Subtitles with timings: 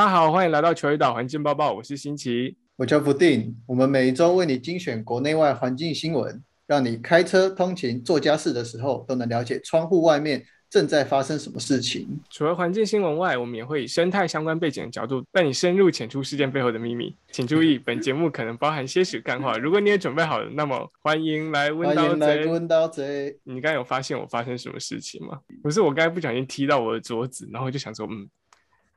[0.00, 2.56] 大家好，欢迎来到球鱼岛环境报报，我是新奇。
[2.76, 12.18] 我叫福定，我们每一周为你精选国内外环境新闻，让你开车通勤、做家事的时候都能了解窗户外面正在发生什么事情。
[12.30, 17.14] 除了环境新闻外，我们也会以生态相关背景的角度带你深入浅出事件背后的秘密。
[17.30, 19.52] 请注意，本节目可能包含些许干话。
[19.60, 22.46] 如果你也准备好了，那么欢迎来问刀欢迎来贼。
[22.46, 23.38] 问刀贼。
[23.44, 25.38] 你刚才有发现我发生什么事情吗？
[25.62, 28.26] 不是，我刚才不小心踢到我的桌子，然后就想说，嗯，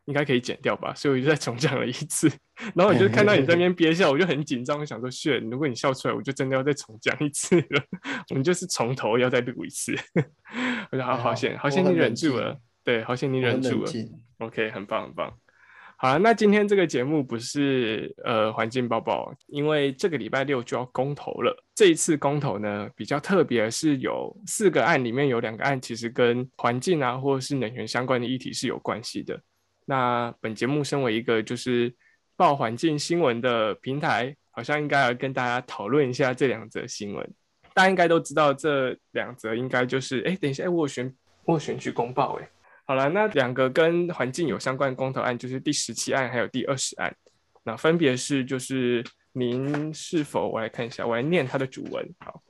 [0.05, 2.29] 应该可以剪掉吧，所以我就再重讲了一次。
[2.75, 7.83] 然后我就看到你在那边憋笑，我就很紧张，我想说，炫，如果你笑出来，我就真的要再重讲一次了。
[8.29, 9.95] 我们就是从头要再录一次。
[10.91, 13.91] 我说好好险，好险你忍住了，对，好险你忍住了。
[14.39, 15.33] OK，很棒很棒。
[15.95, 21.55] 好了，那今天这个节目不是呃环境报报，因为这个礼拜六就要公投了。
[21.73, 29.39] 这一次公投呢比较特别，是有四个案，里面有两个案其实跟环境啊或者是能源相关的议题是有关系的。
[29.85, 31.93] 那本节目身为一个就是
[32.35, 37.33] 报环境新闻的平台，好像应该要跟大家讨论一下这两则新闻。
[37.73, 41.13] 大家应该都知道这两则应该就是，哎，等一下，哎，我选
[41.45, 42.49] 我选举公报，哎。
[42.85, 47.15] 好了，那两个跟环境有相关的公投案，就是第十七案还有第二十案，
[47.63, 52.05] 那分别是就是您是否我来看一下，我来念它的主文。
[52.19, 52.43] 好，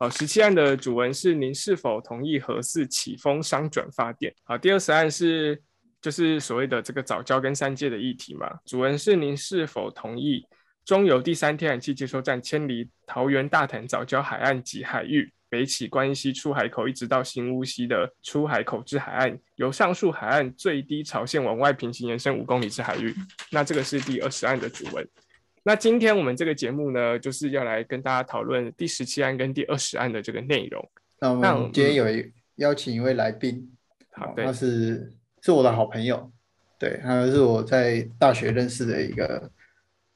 [0.00, 4.34] 好，十七案的主文是您是否同意核四起风商转发电？
[4.42, 5.62] 好，第二十案是
[6.00, 10.46] 就是所谓的这个早教跟三界的议题嘛，主文是您是否同意
[10.84, 15.32] 中油第三天然气接收站迁离桃园大潭早教海岸及海域。
[15.50, 23.12] 北起观音溪出海口，一直到新屋溪的出海口至海岸，由上述海岸最低潮线往外平行延伸五公里至海域。
[23.50, 25.04] 那这个是第二十案的主文。
[25.64, 30.88] 那今天我们这个节目呢，就是要来跟大家讨论第十七案跟第二十案的这个内容。
[31.18, 33.76] 那我们今天有一邀请一位来宾，
[34.12, 36.30] 好，他，是是我的好朋友，
[36.78, 39.50] 对，他是我在大学认识的一个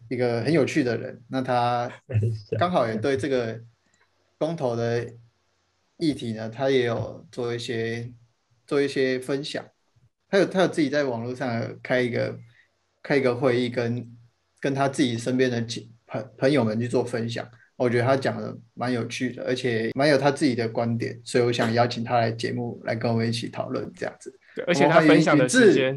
[0.08, 1.22] 一个很有趣的人。
[1.28, 1.90] 那他
[2.58, 3.60] 刚好也对这个
[4.38, 5.06] 公投的
[5.96, 8.12] 议题呢，他也有做一些
[8.66, 9.64] 做一些分享。
[10.28, 12.38] 他有他有自己在网络上开一个
[13.02, 14.16] 开一个会议跟，
[14.60, 17.48] 跟他自己身边的亲朋朋友们去做分享。
[17.76, 24.32] 我觉得他讲的蛮有趣的，而且蛮有他自己的观点，所以我想邀请他来节目来跟我们一起讨论这样子。
[24.54, 25.96] 对，而且他分享的时间，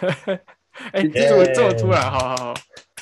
[0.92, 2.54] 哎，这么这么突然，好好好。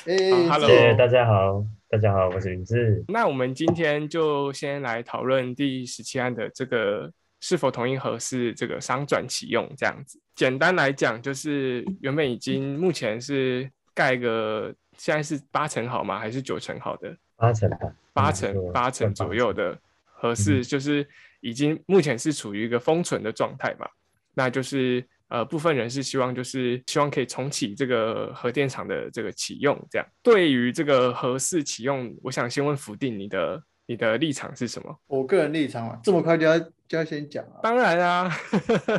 [0.05, 0.15] 哎、
[0.47, 3.03] 好，Hello 大家好，大家好，我是林志。
[3.07, 10.19] 那我们今天就先来讨论第十七案的这个是否同意合适这个商转启用这样子。
[10.35, 16.17] 简单来讲，就是原本已经目前是盖个现在是八成好吗？
[16.19, 17.15] 还是九成好的？
[17.35, 17.77] 八成吧，
[18.13, 19.51] 八嗯成八成左右。
[19.51, 21.05] 的合适，就是
[21.41, 23.85] 已经目前是处于一个封存的状态嘛。
[24.33, 30.07] 那就是呃部分人是希望就是希望可以重启这个核电厂的这个启用，这样。
[30.21, 34.99] 对于这个核四启用，我想先问福定你的你的立场是什么？
[35.07, 37.59] 我个人立场啊，这么快就要就要先讲啊？
[37.61, 38.31] 当然啊，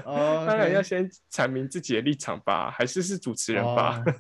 [0.05, 4.03] 哦当然要先阐明自己的立场吧，还是是主持人吧？
[4.03, 4.15] 哦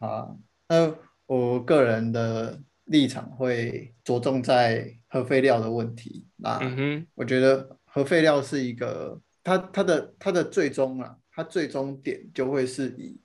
[0.00, 0.28] 好啊，
[0.68, 0.94] 那
[1.26, 6.26] 我个人的立场会着重在核废料的问题。
[6.36, 13.20] 那嗯哼，我觉得核废料是一个，它它的它的最终啊，它最终点就会是以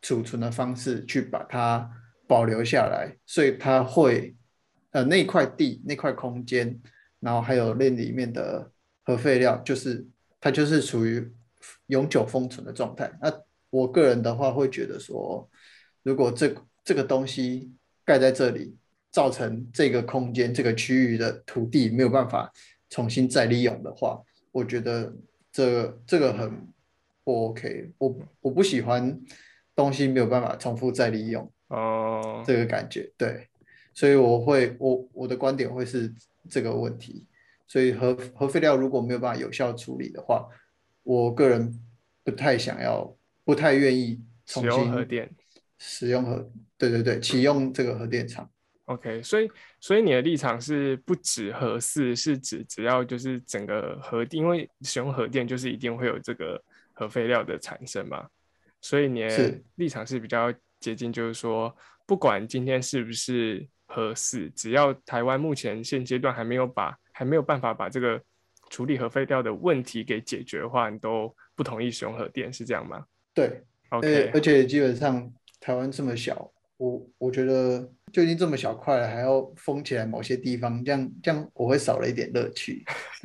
[0.00, 1.90] 储存的方式去把它
[2.28, 4.36] 保留下来，所以它会
[4.90, 6.80] 呃那块地那块空间，
[7.18, 8.70] 然后还有那里面的
[9.04, 10.06] 核废料，就是
[10.40, 11.32] 它就是处于
[11.86, 13.10] 永久封存的状态。
[13.20, 13.32] 那
[13.70, 15.48] 我个人的话会觉得说，
[16.02, 17.72] 如果这这个东西
[18.04, 18.76] 盖在这里，
[19.10, 22.50] 造成这个空间这个区域的土地没有办法
[22.90, 25.14] 重新再利用的话，我觉得
[25.52, 26.66] 这个这个很
[27.22, 29.20] 不 OK，我我不喜欢
[29.74, 33.46] 东西没有办法重复再利用哦，这个感觉，对，
[33.94, 36.12] 所以我会我我的观点会是
[36.48, 37.26] 这个问题，
[37.68, 40.48] 所以核核废料如果没有办法有效处理的话，
[41.02, 41.78] 我个人
[42.24, 43.14] 不太想要，
[43.44, 45.30] 不太愿意重使用新核电。
[45.84, 46.48] 使用核，
[46.78, 48.48] 对对对，启用这个核电厂。
[48.86, 49.50] OK，所以
[49.80, 56.62] 所以你的立场是不止核四，是指只要就是整个核电，因为使用核电就是一定会有这个
[56.92, 58.26] 核废料的产生嘛，
[58.80, 59.64] 所以你的是。
[59.76, 61.74] 立场是比较接近，就是说
[62.06, 68.20] 不管今天是不是核四，只要台湾目前现阶段还没有把还没有办法把这个
[68.68, 73.06] 处理核废料的问题给解决的话，你都不同意使用核电，是这样吗？
[73.32, 82.84] 对，呃，？OK，而且基本上台湾这么小，我我觉得就已经这么小块了，还要封起来某些地方，这样这样我会少了一点乐趣。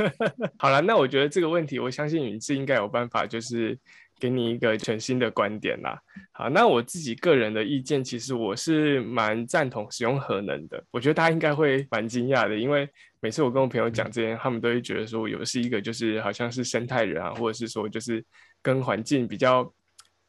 [0.57, 3.77] 好了，那我觉得这个问题，我相信你是应该有办法，就是
[4.19, 5.99] 给你一个全新的观点啦。
[6.31, 10.81] 好，那我自己个人的意见，其实我是蛮赞同使用核能的。
[10.89, 12.87] 我觉得大家应该会蛮惊讶的，因为
[13.19, 18.23] 每次我跟我朋友讲这些，他们都会觉得说，有是一个就是好像是生态人啊，或者是说就是
[18.61, 19.71] 跟环境比较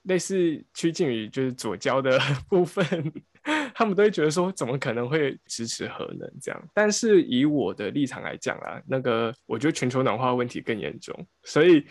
[0.05, 2.19] 类似趋近于就是左交的
[2.49, 2.85] 部分，
[3.79, 6.69] 他们都会觉得说，怎么可能会支持核能这样？
[6.75, 11.15] 但是以我的立场来讲啊，那个我觉得全球暖化问题更严重，
[11.45, 11.85] 所以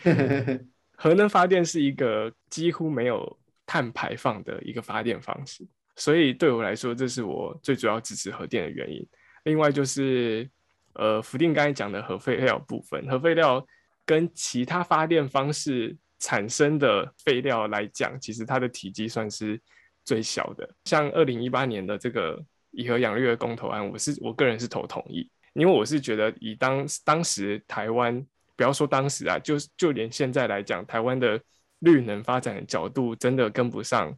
[0.96, 3.38] 核能发电是一个几乎没有。
[3.70, 5.62] 碳排放的一个发电方式，
[5.94, 9.06] 所以对我来说，这是我最主要支持核电的原因。
[9.44, 10.48] 另外就是，
[10.94, 13.62] 呃，福定刚才讲的核废料部分，核废料
[14.06, 19.60] 跟其他发电方式产生的废料来讲，其实它的体积算是
[20.08, 20.68] 最小的。
[20.84, 28.24] 像二零一八年的这个以核养绿的公投案，我是我个人是投同意，因为我是觉得以当当时台湾，
[28.56, 31.38] 不要说当时啊，就就连现在来讲，台湾的。
[31.80, 34.12] 绿能发展的角度真的跟不上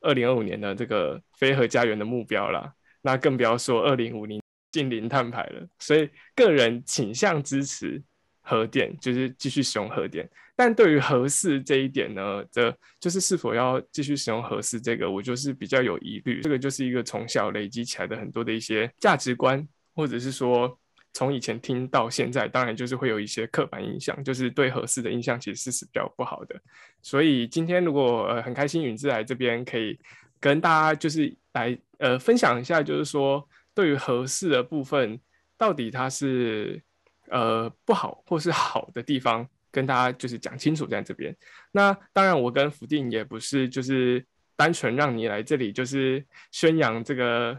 [0.00, 2.72] 二零二五年的这个非核家园的目标了，
[3.02, 4.40] 那更不要说二零五零
[4.70, 5.66] 近零碳排了。
[5.80, 8.00] 所以个人倾向支持
[8.42, 10.30] 核电，就是继续使用核电。
[10.60, 16.42] 但对于合适这一点呢，这就是是否要继续使用合适这个，我就是比较有疑虑。
[16.42, 20.76] 这个就是一个从小累积起来的很多的一些价值观，或者是说。
[21.12, 26.54] 从以前听到现在，当然就是会有一些刻板印象，就是对合适的印象其实是比较不好的。
[27.02, 29.98] 所以今天如果呃很开心允志来这边可以
[30.38, 35.18] 跟大家就是来呃分享一下，就是说对于合适的部分
[35.58, 36.80] 到底它是
[37.28, 41.34] 呃不好或是好的地方，跟大家就是讲清楚在这边。
[41.72, 44.24] 那当然我跟福定也不是就是
[44.56, 47.58] 单纯让你来这里就是宣扬这个。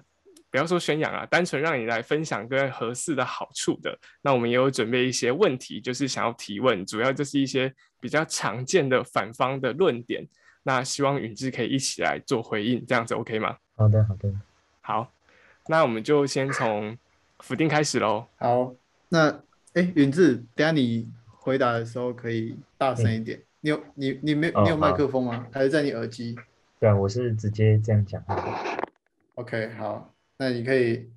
[0.49, 3.97] 不要说宣扬啊，单纯让你来分享跟合适的好处的。
[4.21, 10.27] 那我们也有准备一些问题，就是想要提问，主要就是一些比较常见的反方的论点。
[10.63, 13.55] 那希望允志可以一起来做回应，这样子 OK 吗？
[13.77, 14.29] 好的，好的，
[14.81, 15.13] 好。
[15.67, 16.97] 那我们就先从
[17.39, 18.27] 福定开始喽。
[18.35, 18.75] 好，
[19.07, 19.41] 那
[19.73, 21.09] 哎，允志，等下你
[21.43, 23.41] 回答的时候可以大声一点。
[23.61, 25.47] 你有你你没你有麦克风吗？
[25.51, 26.35] 还是在你耳机？
[26.79, 28.23] 对啊，我是直接这样讲。
[29.35, 30.13] OK，好。
[30.37, 31.09] 那你可以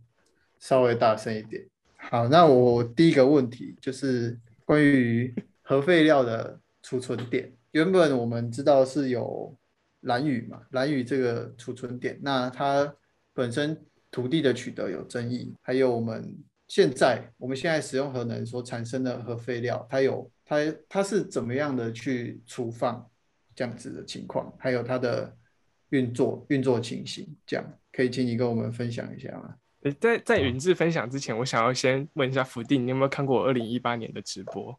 [0.59, 1.62] 稍微大声一点。
[1.97, 7.53] 好，那我第一个问题就是关于核废料的储存点。
[7.73, 9.55] 原本我们知道是有
[10.00, 12.94] 蓝屿嘛，蓝屿这个储存点，那它
[13.32, 13.79] 本身
[14.11, 16.35] 土地的取得有争议，还有我们
[16.69, 20.56] 现在我们现在使用核能所产生的核废料，它有它
[20.88, 23.08] 它是怎么样的去储放
[23.55, 25.37] 这样子的情况，还有它的
[25.90, 27.64] 运作运作情形这样。
[27.93, 29.55] 可以请你跟我们分享一下吗？
[30.00, 34.76] 在在云志分享之前，我想要先问一下福定，你有没有看过我二零一八年的直播？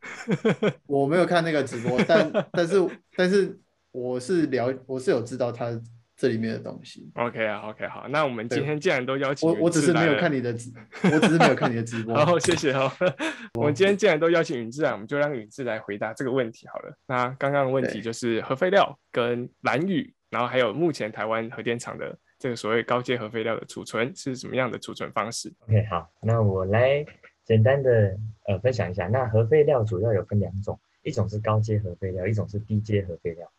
[0.86, 3.58] 我没有看那个直播，但但是但是
[3.92, 5.70] 我是了，我是有知道他
[6.16, 7.10] 这里面的东西。
[7.14, 10.72] OK 啊，OK 好，那我们今天既然都邀请我，我只是没有看你的直，
[11.04, 12.14] 我只是没有看你的直播。
[12.24, 12.90] 好，谢谢哈。
[13.54, 16.96] 我们今天既然都邀请允志来，我们就让允志来回答这个问题好了。
[17.06, 22.16] 那刚刚的问题就是核废料跟蓝雨，然后还有目前台湾核电厂的。
[22.38, 27.02] 这个所谓高阶核废料的储存是什么样的储存方式？OK，好，那我来
[27.46, 28.14] 简单的
[28.46, 29.06] 呃分享一下。
[29.06, 33.50] 那核废料主要有分两种，一种是高阶核废料，一种是低阶核废料。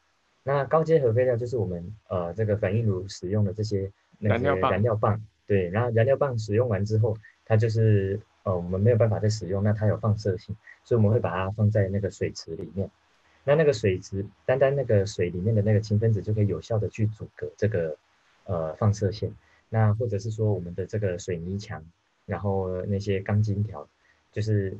[0.48, 12.90] 那高阶核废料就是我们呃这个反应炉使用的这些燃料棒，燃料棒对，然后燃料棒使用完之后，它就是呃我们没有办法再使用，那它有放射性，所以我们会把它放在那个水池里面。
[13.44, 17.98] 那那个水池，单单那个水里面的那个氢分子就可以有效的去阻隔这个。
[18.50, 19.30] 呃，放射线，
[19.68, 21.84] 那或者是说我们的这个水泥墙，
[22.26, 23.86] 然后那些钢筋条，
[24.32, 24.74] 就是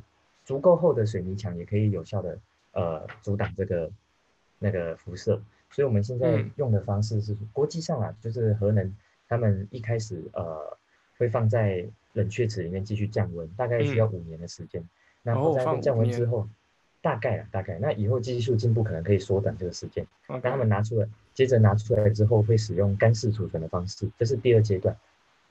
[0.46, 2.38] 足够厚的水泥墙也可以有效的
[2.72, 3.90] 呃阻挡这个
[4.58, 5.38] 那个辐射。
[5.70, 8.94] 所以我们现在用的方式是国际上啊，就是核能，
[9.28, 10.76] 他们一开始呃
[11.16, 14.86] 会放在冷却池里面继续降温，大概需要五年的时间。
[15.22, 16.48] 那在降温之后。
[17.00, 20.04] 大概啊，大概那以后技术进步可能可以缩短这个时间。
[20.26, 24.94] 当他们拿出来，接着拿出来之后，会使用干式储存的方式，这是第二阶段。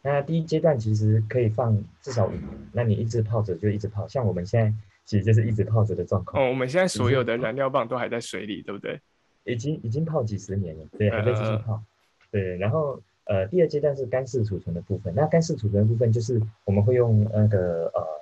[0.02, 2.44] 那第一阶段其实可以放至少五年，
[2.74, 6.44] 那你一直泡着就一直泡，像我们现在其实就是一直泡着的状况。
[6.44, 9.00] 哦，我们现在所有的燃料棒都还在水里，对不对？
[9.48, 11.82] 已经已经泡几十年了，对，还在继续泡。
[12.32, 15.14] 对，然后呃，第二阶段是干式储存的部分。
[15.16, 18.18] 那干式储存的部分就是我们会用那个呃。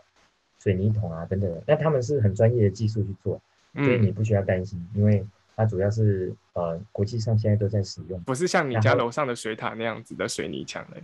[0.57, 3.39] 水泥桶啊，等等，那他们是很专业的技术去做，
[3.75, 5.23] 所以你不需要担心，因为
[5.55, 11.03] 它主要是呃国际上现在都在使用，不是像你家楼上的水塔那样子的水泥墙嘞。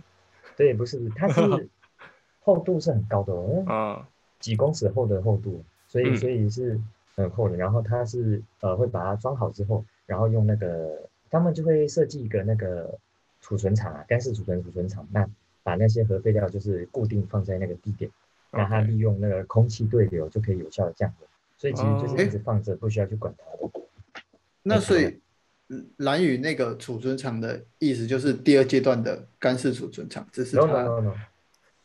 [0.56, 1.68] 对，不是，它是
[2.42, 4.08] 厚度是很高的哦，啊，
[4.40, 6.80] 几公尺厚的厚度，所以所以是
[7.14, 7.56] 很厚的。
[7.56, 12.98] 然后它是呃会把它装好之后，然后用那个他们就会设计一个那个
[13.40, 15.26] 储存场啊，干式储存储存场，那
[15.62, 18.10] 把那些核废料就是固定放在那个地点，
[18.50, 23.72] 那它利用那个空气对流就可以有效的降温，所以其实就是哦一直放着，不需要去管它的。
[24.62, 25.20] 那所以
[25.68, 31.14] 嗯蓝宇那个储存场的意思就是第二阶段的干式储存场，只是 No no 它 no no，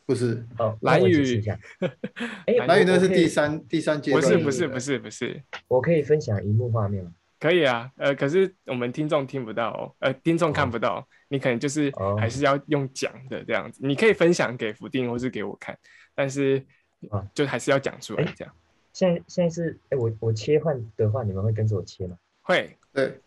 [0.05, 1.57] 不是哦，蓝屿释一下。
[2.45, 7.13] 哎，蓝宇那是第三第三阶段不，是不是不是不是，我可以分享荧幕画面吗？
[7.39, 13.79] 可以啊，呃，可是我们听众听不到哦，呃，听众看哦不到，你可能就是哦还是要用讲的这样子。
[13.85, 15.77] 你可以分享给福定或是给我看，
[16.15, 16.65] 但是
[17.09, 18.53] 啊就还是要讲出来哎这样。
[18.93, 22.17] 现在现在是哎，我我切换的话，你们会跟着我切吗？
[22.41, 23.19] 会，对，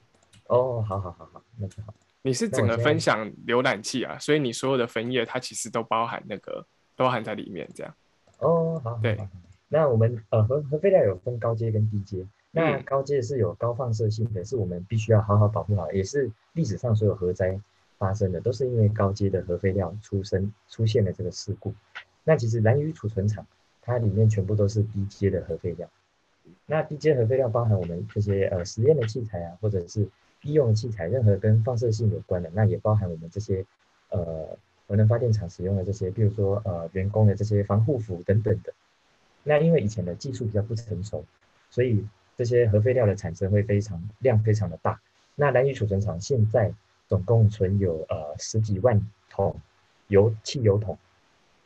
[0.46, 1.94] 哦，好好好好，那就好。
[2.22, 7.94] 你是整个分享浏览器啊，所以你所有的分页它其实都包含那个都包含在里面这样。
[8.38, 9.16] 哦，好，好对
[9.68, 17.60] 那我们呃核核废料有分高阶跟低阶，那嗯高阶是有高放射性的，是我们必须要好好保护好，也是历史上所有核灾
[17.98, 21.72] 发生的，都是因为高阶的核废料出生出现了这个事故。
[22.24, 23.46] 那其实蓝鱼储存厂
[23.82, 25.88] 它里面全部都是低阶的核废料，
[26.66, 30.08] 那低阶核废料包含我们这些呃实验的器材啊，或者是
[30.42, 33.64] 医用的器材，任何跟放射性有关的，那也包含我们这些
[34.08, 38.72] 呃核能发电厂使用的这些，比如说呃员工的这些防护服等等的。
[39.44, 41.24] 那因为以前的技术比较不成熟，
[41.70, 42.06] 所以
[42.40, 44.98] 这些核废料的产生会非常量非常的大。
[45.34, 46.72] 那蓝屿储存厂现在
[47.06, 49.60] 总共存有呃十几万桶
[50.08, 50.96] 油汽油桶，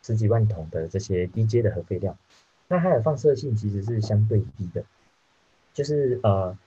[0.03, 2.19] 十几万桶的这些低阶的核废料。
[2.67, 4.85] 那它的放射性其实是相对低的，
[5.73, 6.59] 就是呃，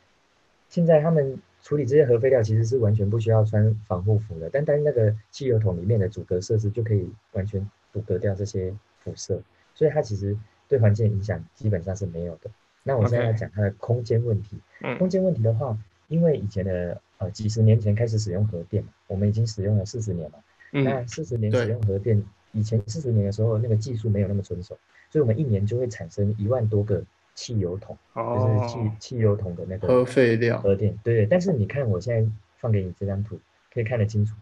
[0.69, 8.73] 现在他们处理这些核废料其实是完全不需要穿防护服的，单单那个汽油桶里面的阻隔设施就可以完全阻隔掉这些
[9.03, 9.41] 辐射，
[9.75, 10.37] 所以它其实
[10.69, 12.49] 对环境影响基本上是没有的。
[12.87, 14.57] 那我现在要讲它的空间问题。
[14.81, 15.77] 嗯空间问题的话，
[16.07, 20.39] 因为以前的呃几十年前开始使用核电嘛，我们已经使用了四十年了。
[20.71, 24.77] 那嗯四十年使用核电，以前四十年的时候那个技术没有那么成熟，
[25.09, 27.03] 所以我们一年就会产生一万多个
[27.35, 30.97] 汽油桶，就是汽哦，汽油桶的那个核废料核电。
[31.03, 33.39] 对，但是你看我现在放给你这张图，
[33.73, 34.33] 可以看得清楚。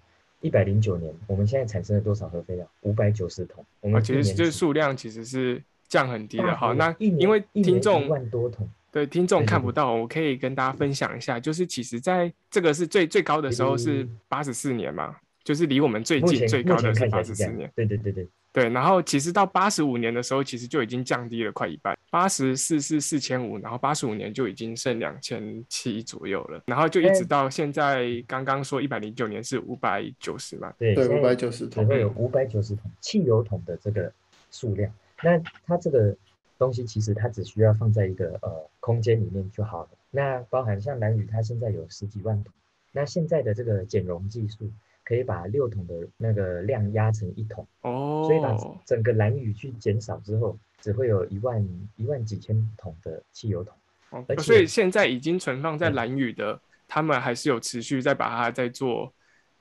[0.42, 2.70] 一百零九年，我们现在产生了多少核废料？
[2.82, 3.66] 五百九十桶。
[3.82, 6.56] 我哦们其实就是一年只数量其实是降很低的。
[6.56, 17.72] 好，那因为听众万多桶，对听众看不到，我可以跟大家分享一下，就是其实在这个是最最高的时候是嗯八十四年嘛，就是离我们最近最高的是八十四年。。
[17.76, 34.10] 对对对对，对，然后其实到八十五年的时候，其实就已经降低了快一半，八十四是四千五，然后八十五年就已经剩两千七左右了，然后就一直嗯到现在刚刚说一百零九年是五百九十嘛，对，对现在590只桶会有五百九十桶汽油桶的这个
[34.52, 34.90] 数量。
[35.26, 36.16] 那它这个
[36.60, 39.90] 东西其实它只需要放在一个呃空间里面就好了。
[40.12, 42.54] 那包含像蓝宇，它现在有十几万桶。
[42.92, 44.72] 那现在的这个减容技术
[45.04, 53.76] 可以把六桶的那个量压成一桶，哦所以把哦，整个蓝宇去减少之后，只会有一万一万几千桶的汽油桶。
[54.12, 59.12] 哦而所以现在已经存放在嗯蓝宇的，他们还是有持续在把它在做，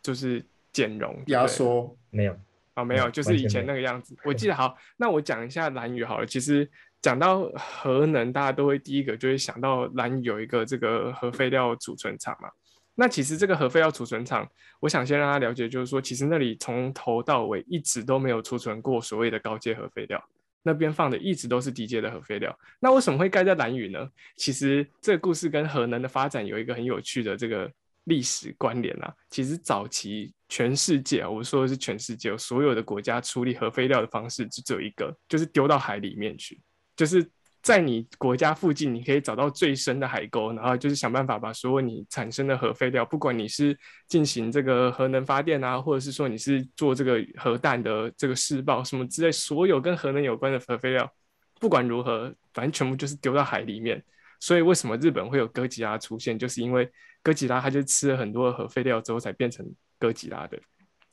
[0.02, 2.36] 就是减容压缩，没有，
[2.76, 4.16] 哦，没有，嗯就是以前那个样子。
[4.24, 6.26] 我记得好，那我讲一下蓝宇好了。
[6.26, 6.68] 其实
[7.00, 12.48] 讲到核能，大家都会第一个就会想到蓝宇有一个这个核废料储存厂嘛。
[12.96, 20.24] 那其实这个核废料储存厂，我想先让大家了解，就是说，其实那里从头到尾一直都没有储存过所谓的高阶核废料，
[20.62, 22.56] 那边放的一直都是低阶的核废料。
[22.78, 24.08] 那为什么会盖在蓝屿呢？
[24.36, 27.68] 其实这个故事跟核能的发展有一个很有趣的这个
[28.04, 29.12] 历史关联啊。
[29.30, 36.60] 其实早期全世界，我说的是全世界，所有的国家处理核废料的方式只只有一个，就是丢到海里面去，
[36.96, 37.28] 就是
[37.62, 51.10] 在你国家附近，你可以找到最深的海沟，然后就是想办法把所有你产生的核废料，不管你是进行这个核能发电啊，或者是说你是做这个核弹的这个试爆什么之类，所有跟核能有关的核废料，
[51.58, 54.04] 不管如何，反正全部就是丢到海里面。
[54.40, 56.86] 所以为什么日本会有哥吉拉出现，就是因为
[57.24, 59.66] 哥吉拉他就吃了很多核废料之后才变成
[59.98, 60.56] 哥吉拉的。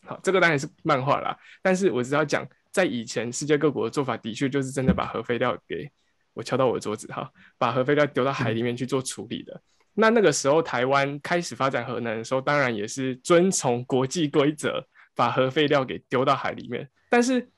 [0.05, 5.91] 好，这个当然是漫画啦，但是我只要讲，在以前世界各国的做法的确就是真的把核废料给
[6.33, 9.61] 我敲到我的桌子哈，把核废料丢到海里面去做处理的。
[9.93, 16.89] 那那个时候台湾开始发展核能的时候，当然也是遵从国际规则，把核废料给丢到海里面。
[17.09, 17.49] 但是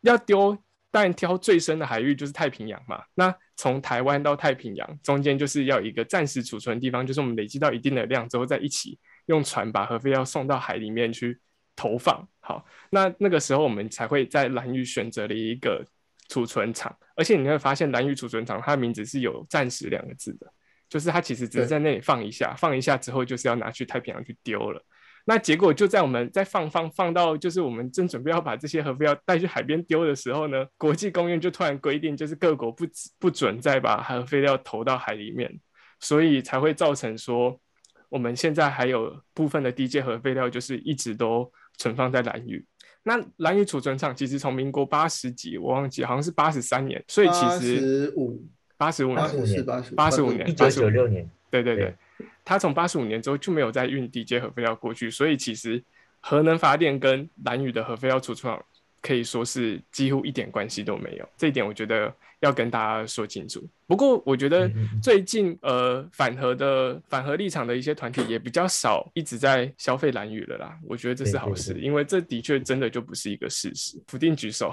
[0.00, 0.56] 要丢，
[0.90, 3.02] 当然挑最深的海域就是太平洋嘛。
[3.14, 11.38] 那从台湾到太平洋中间就是要有一个暂时储存的地方，就是我们累积到一定的量之后，再一起用船把核废料送到海里面去
[11.76, 12.26] 投放。
[12.40, 15.84] 好，那那个时候我们才会在蓝屿选择了一个
[16.28, 20.52] 储存厂，而且你会发现蓝屿储存厂它的名字是有“暂时”两个字的，
[20.88, 24.84] 就是它其实只是在那里放一下，放一下之后就是要拿去太平洋去丢了。
[25.26, 32.84] 那结果就在我们在放放放到，就是我们正准备要把这些核废料带去海边丢的时候呢，国际公约就突然规定，就是各国不
[33.18, 35.60] 不准再把核废料投到海里面，
[36.00, 37.60] 所以才会造成说，
[38.08, 42.64] 我们现在还有部分的低阶核废料就是一直都存放在蓝屿。
[43.02, 48.12] 那蓝屿储存厂其实从民国八十几，我忘记好像是八十三年，所以其实
[48.76, 50.48] 八十五、八十五八年，八十八十五年。
[50.48, 51.84] 一九九六年，对对对。
[51.84, 51.94] 对，
[52.44, 55.82] 他从八十五年之后就没有再运低阶核废料过去，所以其实
[56.20, 58.64] 核能发电跟蓝屿的核废料储存厂
[59.00, 61.28] 可以说是几乎一点关系都没有。
[61.36, 63.66] 这一点我觉得要跟大家说清楚。
[63.86, 64.70] 不过我觉得
[65.02, 73.98] 最近呃反核的反核立场的一些团体也比较少一直在消费蓝屿了啦，我觉得这是好事，因为这的确真的就不是一个事实。
[74.08, 74.72] 福定举手，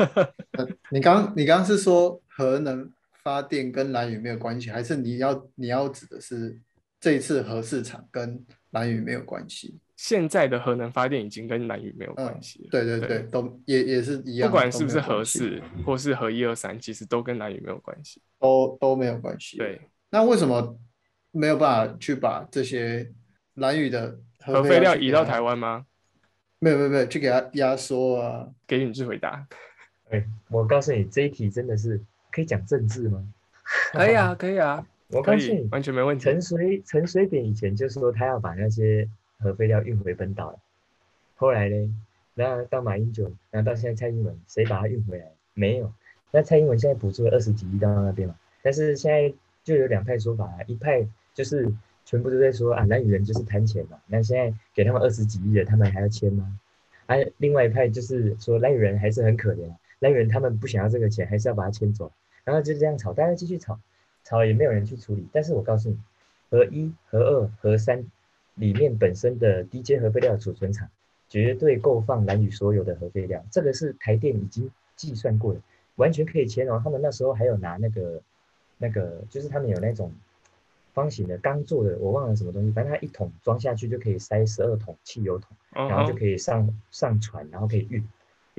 [0.52, 2.90] 呃你刚你刚刚是说核能
[3.22, 6.58] 发电跟蓝屿没有关系，还是你要你要指的是
[7.00, 9.78] 这一次核市场跟蓝屿没有关系？
[9.96, 18.20] 现在的核能发电已经跟蓝屿没有嗯关系了。，对对对对，都也也是一样，不管是不是核四或是核一二三，其实都跟蓝屿没有关系。
[18.38, 20.78] 都都没有关系。，对，那为什么
[21.30, 23.10] 没有办法去把这些
[23.54, 25.40] 蓝屿的核废料移到台？
[25.40, 25.86] 湾吗？
[26.58, 28.48] 没有没有没有，去给它压缩啊。
[28.66, 29.46] 给你去回答。
[30.10, 31.98] 哎，我告诉你，这一题真的是
[32.30, 33.26] 可以讲政治吗？
[33.92, 36.24] 可以啊， 可以啊，我告诉你，，完全没问题。
[36.24, 39.08] 陈水陈水扁以前就说他要把那些
[39.38, 40.58] 核废料运回本岛，
[41.36, 41.94] 后来呢，
[42.34, 45.26] 然后到马英九，然后到现在蔡英文，谁把它运回来？
[45.54, 45.92] 没有。
[46.32, 49.32] 那蔡英文现在补助了二十几亿到那边嘛，但是现在
[49.62, 51.72] 就有两派说法啊，一派就是
[52.04, 56.58] 全部都在说啊，蓝屿人就是贪钱嘛，那现在给他们二十几亿的，他们还要签吗？
[57.06, 62.12] 啊，另外一派就是说蓝屿人还是很可怜啊，蓝屿人他们不想要这个钱，还是要把它签走，
[62.44, 63.78] 然后就这样吵，大家继续吵，
[64.26, 65.24] 吵也没有人去处理。
[65.32, 65.96] 但是我告诉你，
[66.50, 68.04] 核一、核二、核三
[68.56, 70.88] 里面本身的低阶核废料储存厂，
[71.28, 75.60] 绝对够放蓝屿所有的核废料，这个是台电已经计算过的，
[75.94, 76.80] 完全可以签哦。
[76.82, 78.20] 他们那时候还有拿那个
[78.78, 80.12] 那个，就是他们有那种
[80.92, 88.00] 方形的钢做的，我忘了什么东西，反正它一桶装下去就可以塞十二桶汽油桶，嗯然后就可以上上船，然后可以运。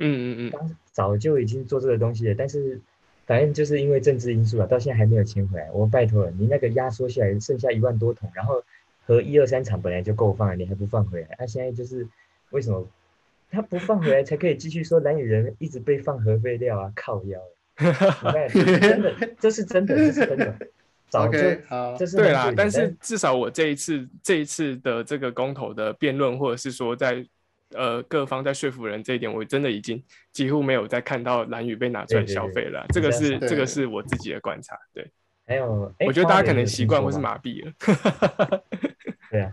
[0.00, 2.80] 嗯嗯，当早就已经做这个东西了，但是
[3.28, 5.70] 反正就是因为政治因素啊，到现在还没有签回来。
[5.70, 8.64] 我拜托了，你那个压缩下来剩下一万多桶，然后
[9.06, 11.36] 和一二三厂本来就够放了，你还不放回来？
[11.38, 12.08] 那、现在就是
[12.50, 12.88] 为什么
[13.50, 16.92] 他不放回来，才可以继续说蓝雨人一直被放核废料啊？
[16.96, 17.38] 靠腰
[17.76, 20.58] 欸， 你看，这是真的，这是真的，这是真的。
[21.10, 27.24] 早就 OK，好这，是对啦但是至少我这一次这一次的这个公投的辩论，或者是说在
[27.74, 30.02] 呃各方在说服人这一点，我真的已经
[30.32, 32.86] 几乎没有再看到蓝宇被拿出来对对对消费了。
[32.90, 35.10] 这个是这个是我自己的观察，对
[35.46, 37.72] 还有，哎我觉得大家可能习惯或是麻痹了。
[39.30, 39.50] 对啊，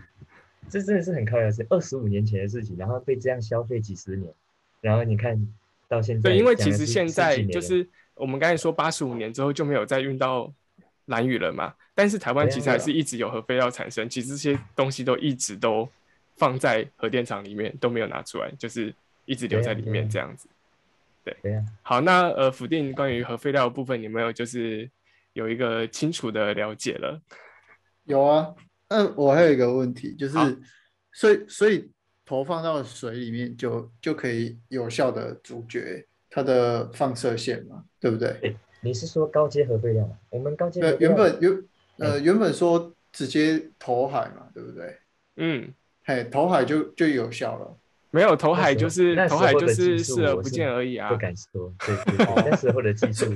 [0.68, 4.32] 这真的是很靠的事，二十五年前的事情，然后被这样消费几十年，
[4.80, 5.36] 然后你看
[5.88, 10.52] 到现在，对，因为其实现在就是我们刚才说八十五年之后就没有再运到
[11.06, 15.88] 蓝雨了嘛，但是台湾其实还是一直有核废料产生，其实这些东西都一直都
[16.36, 18.94] 放在核电厂里面都没有拿出来，就是
[19.24, 20.48] 一直留在里面这样子。
[21.24, 24.88] 对啊，好，那呃，否定关于核废料的部分，你有没有就是
[25.32, 27.20] 有一个清楚的了解了？
[28.04, 28.54] 有啊。
[28.88, 30.38] 嗯我还有一个问题，就是
[31.12, 31.90] 所以所以
[32.24, 38.54] 投放到水里面就就可以有效的阻绝它的放射线嘛，对不对？
[38.82, 40.16] 你是说高阶核废料吗？
[40.30, 41.64] 我们高阶原本原
[41.96, 44.96] 呃原本说直接投海嘛，对不对？
[45.34, 45.74] 嗯，
[46.06, 47.76] 嘿，投海就就有效了。
[48.12, 51.16] 没有投海就是投海就是视而不见而已啊不。
[51.18, 53.26] 敢说，对对对，那时候的技术，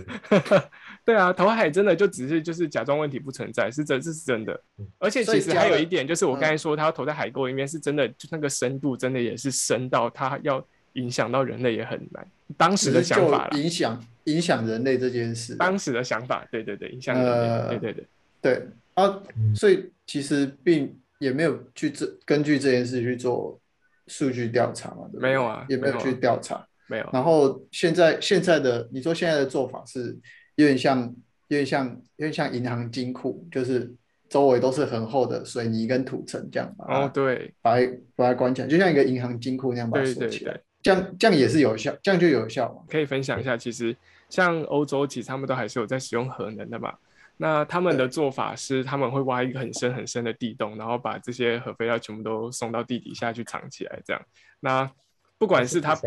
[1.04, 4.86] 对啊，投海真的就只是就是假装问题不存在，是真这是真的嗯。
[4.98, 12.26] 而且其实还有一点，就是我刚才嗯说他要投在海沟里面，是真的，就那个深度真的也是深到它要影响到人类也很难。
[12.56, 15.56] 当时的想法，影响影响人类这件事。
[15.56, 18.06] 当时的想法，对对对，影响人类，呃对对对，
[18.40, 23.60] 对啊，嗯所以其实并也没有去这根据这件事去做
[24.08, 26.66] 数据调查嘛，对对没有啊也没有去调查。
[26.88, 27.08] 没有。
[27.12, 30.18] 然后现在现在的你说现在的做法是
[30.56, 31.02] 有点像
[31.46, 33.94] 有点像有点像银行金库，就是
[34.28, 40.54] 周围都是很厚的水泥跟土层这样哦，对把它把它关起来，就像一个银行金库那样把它锁起来。
[40.54, 42.82] 对，这样这样也是有效，这样就有效嘛。
[42.88, 43.94] 可以分享一下，其实
[44.30, 46.94] 像欧洲，其实他们都还是有在使用核能的嘛。
[47.42, 54.22] 那他们的做法是，他们会挖一个很深很深的地洞，然后把这些核废料全部都送到地底下去藏起来，这样。
[54.60, 54.90] 那
[55.38, 55.98] 不管是它，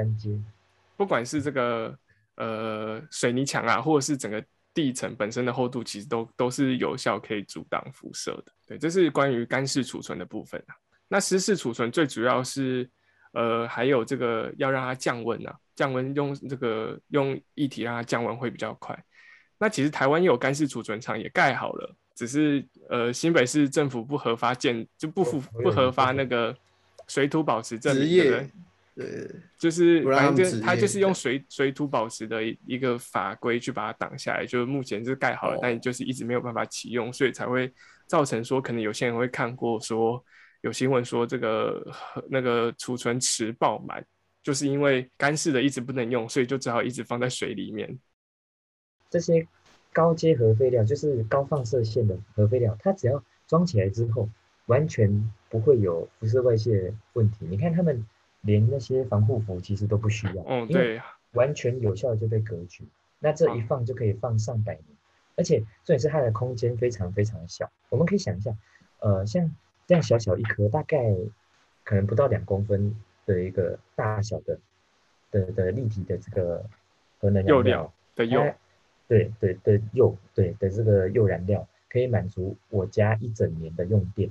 [0.95, 1.97] 不管是这个
[2.35, 8.51] 呃水泥墙啊，或者是整个地层本身的厚度其实都都是有效可以阻挡辐射的。
[8.67, 10.75] 对，这是关于干式储存的部分啊。
[11.07, 12.87] 那湿式储存最主要是，
[13.31, 18.95] 呃，还有这个要让它降温啊，降温用这个用液体让它降温会比较快。
[19.63, 26.53] 那其实台湾也有干式储存厂也盖好了，只是呃新北市政府不合法建就不符不合法那个
[27.07, 28.51] 水土保持证明，对不对？
[28.95, 37.71] 对，就是反正就们职业它就是用水水土保持的一一个法规去把它挡下来，就是目前是盖好了，哦但就是一直没有办法启用，所以才会
[38.05, 40.21] 造成说可能有些人会看过说
[40.59, 41.81] 有新闻说这个
[42.29, 44.05] 那个储存池爆满，
[44.43, 47.97] 就是因为干式的一直不能用，所以就只好一直放在水里面。
[49.13, 49.47] 这些
[49.91, 54.27] 高阶核废料就是高放射线的核废料，它只要装起来之后，
[54.65, 57.45] 完全不会有辐射外泄问题。
[57.47, 58.03] 你看他们
[58.41, 60.99] 连那些防护服其实都不需要，哦，对，
[61.33, 62.83] 完全有效地就被隔绝。
[63.19, 64.85] 那这一放就可以放上百年，
[65.35, 67.71] 而且重点是它的空间非常非常的小。
[67.89, 68.51] 我们可以想一下，
[68.97, 71.15] 呃，像这样小小一颗，大概
[71.83, 72.95] 可能不到两公分
[73.27, 74.59] 的一个大小的
[75.29, 76.65] 的的立体的这个
[77.19, 78.55] 核能釉燃料料，的釉，
[79.07, 84.29] 它对对的釉对的这个釉燃料，可以满足我家一整年的用电，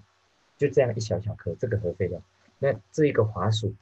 [0.56, 2.20] 就这样一小小颗这个核废料，
[2.58, 3.74] 那这一个滑鼠，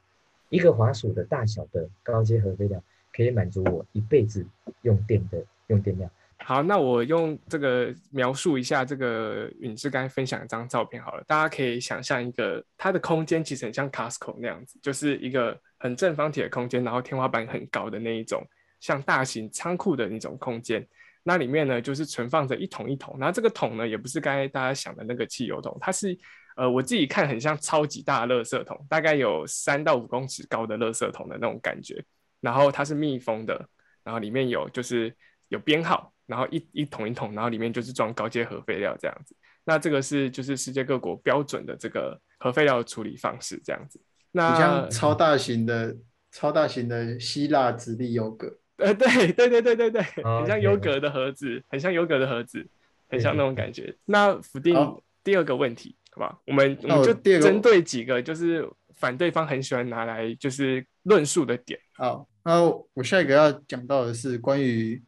[0.49, 4.45] 一个滑鼠的大小的高阶核废料，可以满足我一辈子
[4.83, 6.11] 用电的用电量。
[6.43, 18.43] 好，那我用这个描述一下这个允志刚才分享一张照片好了，大家可以想象一个它的空间其实很像 Costco 那样子，就是一个很正方体的空间，然后天花板很高的那一种，
[18.81, 20.85] 像大型仓库的那种空间。
[21.23, 26.19] 那里面呢，就是存放着一桶一桶，然后这个桶呢，也不是刚才大家想的那个汽油桶，它是
[26.57, 32.03] 呃我自己看很像超级大的垃圾桶，大概有三到五公尺高的垃圾桶的那种感觉。
[32.41, 33.69] 然后它是密封的，
[34.03, 35.15] 然后里面有就是
[35.49, 39.37] 有编号，然后一一桶一桶，然后里面就是装高阶核废料这样子。
[39.65, 44.01] 那这个是就是世界各国标准的这个核废料处理方式这样子。
[44.33, 45.95] 那像超大型的、
[46.33, 52.67] 超大型的希腊直立优格，呃，对对对对对对，哦很像对优格的盒子，很像优格的盒子，
[53.09, 53.95] 很像那种感觉。
[54.05, 54.75] 那否定
[55.23, 56.39] 第二个问题，好吧？
[56.47, 61.79] 我们我们就针对几个就是反对方很喜欢拿来就是论述的点。
[61.97, 62.63] 好，那
[62.95, 65.03] 我下一个要讲到的是关于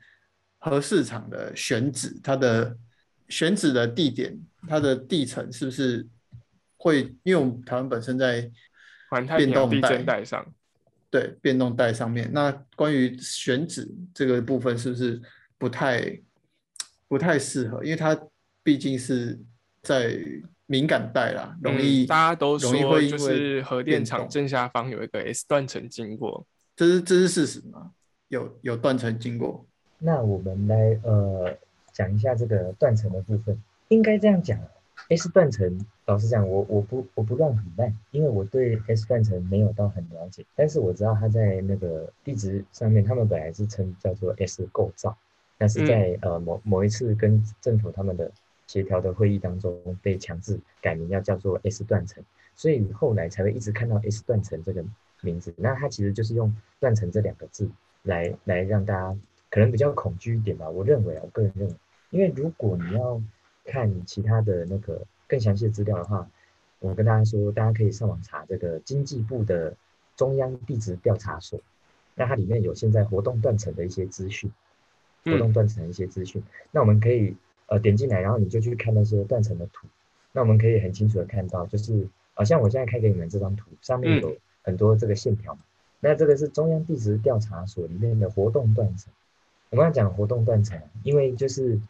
[0.58, 2.76] 核市场的选址，它的
[3.28, 6.06] 选址的地点，它的地层是不是
[6.76, 7.00] 会？
[7.22, 8.50] 因为我们台湾本身在
[9.10, 10.46] 环太平洋地变动带震带上，
[11.12, 15.20] 对变动带上面，那关于选址这个部分是不是
[15.58, 16.18] 不太
[17.06, 17.84] 不太适合？
[17.84, 18.18] 因为它
[18.62, 19.38] 毕竟是
[19.82, 20.18] 在
[20.64, 27.90] 敏感带啦，容易、嗯、大家都容易说就会因为是核电厂正下方有一个 S 断层经过，这是这是事实吗？
[28.28, 29.66] 有有断层经过？
[29.98, 31.54] 那我们来呃
[31.92, 33.62] 讲一下这个断层的部分。
[33.88, 34.58] 应该这样讲
[35.10, 45.16] ，S 断层，老实讲，我我不我不乱很烂，因为我对 S 断层没有到很了解，但是我知道它在那个地质上面，他们本来是称叫做 S 构造，
[45.58, 48.30] 但是在、呃某某一次跟政府他们的
[48.66, 52.22] 协调的会议当中，被强制改名要叫做 S 断层，
[52.56, 54.84] 所以后来才会一直看到 S 断层这个
[55.20, 55.54] 名字。
[55.56, 57.70] 那它其实就是用断层这两个字
[58.02, 59.16] 来来让大家
[59.50, 60.68] 可能比较恐惧一点吧。
[60.68, 61.74] 我认为啊，我个人认为，
[62.10, 63.22] 因为如果你要
[63.64, 65.00] 看其他的那个
[65.32, 66.28] 更详细的资料的话，
[66.78, 69.74] 我跟大家说，大家可以上网查这个经济部的
[70.14, 71.58] 中央地质调查所，
[72.14, 74.52] 那它里面有现在活动断层的一些资讯，
[75.24, 76.42] 活动断层的一些资讯。
[76.70, 77.34] 那我们可以
[77.68, 79.86] 呃点进来，然后你就去看那些断层的图。
[80.32, 85.60] 那我们可以很清楚的看到，就是好、像我现在开给你们这张图，上面有很多这个线条嘛。
[86.00, 89.10] 那这个是中央地质调查所里面的活动断层。
[89.70, 91.80] 我们要讲活动断层，因为就是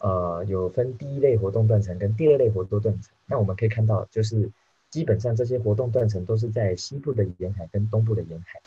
[0.00, 3.14] 呃有分第一类活动断层跟第二类活动断层。
[3.26, 4.50] 那我们可以看到，就是
[4.90, 8.60] 基本上这些活动断层都是在西部的沿海跟东部的沿海。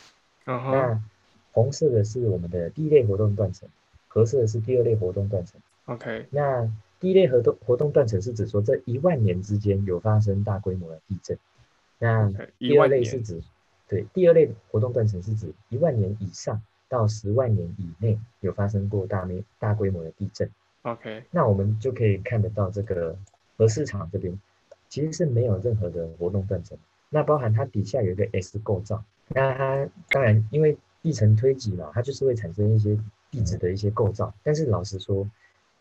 [0.46, 1.04] 那
[1.52, 3.68] 红色的是我们的第一类活动断层，
[4.08, 5.60] 褐色的是第二类活动断层。
[5.86, 11.38] ，OK，那第一类活动活动断层是指说这一万年之间有发生大规模的地震。
[12.00, 13.42] 那第二类是指
[13.88, 20.50] 对第二类活动断层是指一万年以上到十万年以内有发生过大面大规模的地震。
[20.84, 23.18] OK，那我们就可以看得到这个
[23.58, 24.38] 核市场这边
[24.90, 26.78] 其实是没有任何的活动断层，
[27.10, 32.98] 那包含它底下有一个 S 构造，那它当然因为地层推挤嘛，它就是会产生一些
[33.32, 35.28] 地质的一些构造，但是老实说，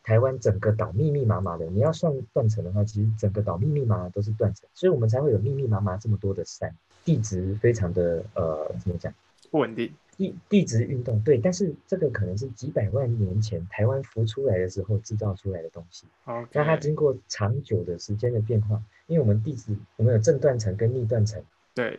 [0.05, 9.13] 台湾整个岛密密麻麻的，你要算断层的话，其实整个岛密密麻麻都是断层，所以我们才会有密密麻麻这么多的山，地质非常的呃怎么讲？
[9.51, 16.07] 不稳定，地地地质运动对，但是这个可能是几百万年前台湾浮出来的时候制造出来的东西。
[16.23, 21.43] 好，那它经过长久的时间的变化，因为我们地质我们有正断层跟逆断层，
[21.75, 21.99] 对，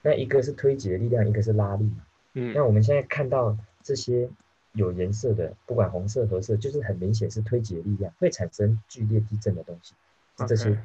[0.00, 2.06] 那一个是推挤的力量，一个是拉力嘛。
[2.32, 4.28] 嗯，那我们现在看到这些
[4.72, 9.94] 有颜色的，不管红色、褐色，就是很明显是推挤的力量会产生剧烈地震的东西，
[10.38, 10.78] 是这些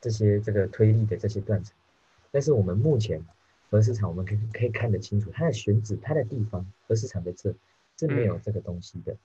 [0.00, 1.74] 这些这个推力的这些断层。
[2.30, 3.20] 但是我们目前
[3.70, 7.54] 核市场我们可以可以看得清楚，它的选址、它的地方，核市场在这
[7.98, 9.16] 是没有这个东西的，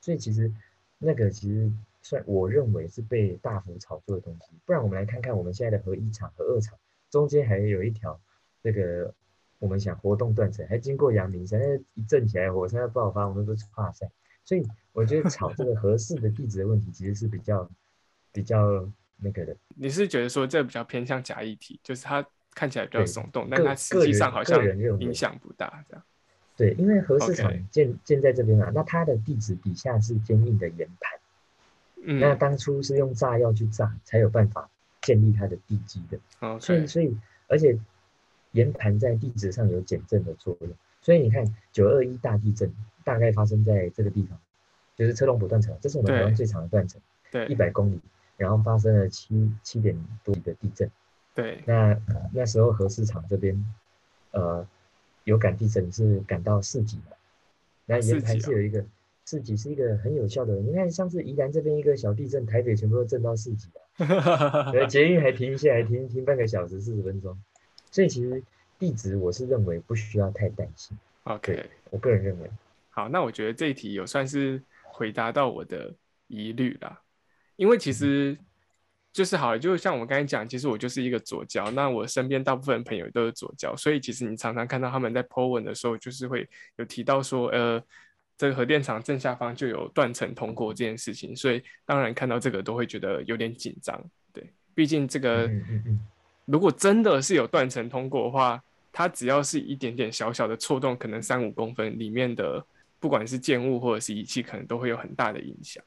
[0.00, 0.52] 所以其实
[0.98, 4.52] 那个其实算我认为是被大幅炒作的东西。
[4.64, 6.78] 不然我们来看看我们现在的核一厂、核二厂
[7.10, 8.20] 中间还有一条
[8.62, 9.12] 那个
[9.58, 14.08] 我们想活动断层，还经过阳明山，那一震起来火山要爆发，我们都是哇塞。
[14.44, 17.68] 所以我觉得炒这个合适的地址的问题，其实是比较
[18.32, 19.56] 比较那个的。
[19.76, 24.64] 你是觉得说这比较偏向假议题，就是它看起来比较耸动，但个它实际上好个像
[24.98, 26.02] 影响不大，这样。
[26.56, 34.68] 对，因为核市场建建在这边啊，那它的地址底下是坚硬的岩盘，那嗯当初是用炸药去炸，才有办法
[35.00, 36.60] 建立它的地基的。
[36.60, 37.16] 所以所以
[37.48, 37.78] 而且
[38.52, 42.70] 岩盘在地质上有减震的作用，所以你看九二一大地震
[43.04, 44.38] 大概发生在这个地方，
[44.96, 47.00] 就是车龙浦断层，这是我们台湾最长的断层，
[47.48, 47.98] 一百公里，
[48.36, 50.90] 然后发生了七七点多的地震。
[51.34, 51.96] 对，那
[52.32, 53.64] 那时候核市场这边，
[54.32, 54.66] 呃，
[55.24, 57.16] 有感地震是感到四级的，
[57.86, 58.84] 那四岩盘级哦是有一个
[59.24, 60.54] 四级是一个很有效的。
[60.56, 67.38] 你看上次宜兰这边一个小地震，台北全部都震到四级了，对，捷运还停下来停停半个小时四十分钟，
[67.90, 68.42] 所以其实
[68.78, 72.50] 地址我是认为不需要太担心，OK，我个人认为，
[72.90, 75.94] 好，那我觉得这一题有算是回答到我的
[76.26, 77.00] 疑虑啦，
[77.56, 78.36] 因为其实
[79.12, 87.82] 就是好了，就像我们刚才讲，其实我就是一个左交，那我身边大部分朋友都是左交，所以其实你常常看到他们在 po 文的时候，就是会有提到说，呃，
[88.36, 94.00] 这个核电厂正下方就有断层通过这件事情，所以当然看到这个都会觉得有点紧张，
[94.32, 95.50] 对，毕竟这个
[96.44, 102.64] 如果真的是有断层通过的话，它只要是一点点小小的错动，可能三五公分里面的，
[102.98, 105.82] 不管是建物或者是仪器，可能都会有很大的影响。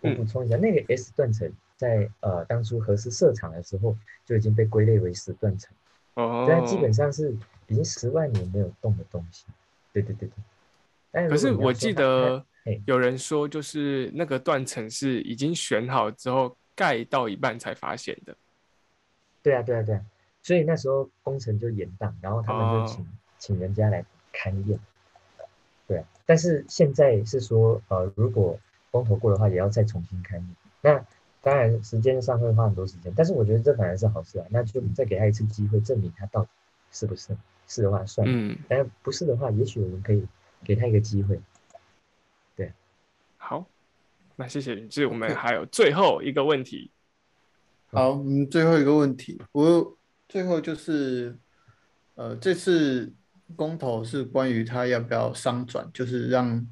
[0.00, 0.16] 我嗯。
[0.16, 1.50] 补充一下，那个 S 断层
[1.82, 5.74] 在呃当初核试设厂的时候就已经被归类为死断层。
[6.14, 7.34] 哦，但基本上是
[7.66, 9.46] 已经十万年没有动的东西。
[9.92, 10.34] 对对对对。
[11.10, 12.44] 但可是我记得
[12.86, 18.36] 有人说，就是那个断层是已经选好之后盖到一半才发现的。
[19.42, 20.00] 对啊对啊对啊，
[20.42, 24.78] 所以那时候工程就延宕，然后他们哦就请、请人家来勘验。
[25.88, 28.56] 对啊，但是现在是说，呃，如果
[28.90, 30.56] 公投过的话，也要再重新勘验。
[30.80, 31.04] 那
[31.42, 36.48] 当然时间上会花很多时间，但是我觉得这反而是好事啊，那就再给他一次机会，证明他到底
[36.92, 40.24] 是不是是的话算了，嗯，但是不是的话，也许我们可以
[40.62, 41.40] 给他一个机会。
[42.54, 42.72] 对
[43.36, 43.66] 好，
[44.36, 46.92] 那谢谢允志，我们还有最后一个问题。
[47.90, 51.36] 好，嗯，最后一个问题，我最后就是，
[52.14, 53.12] 呃，这次
[53.56, 56.66] 公投是关于他要不要商转，就是让